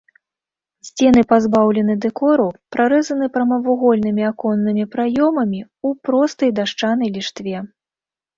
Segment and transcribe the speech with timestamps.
[0.87, 7.57] Сцены пазбаўлены дэкору, прарэзаны прамавугольнымі аконнымі праёмамі ў простай дашчанай ліштве.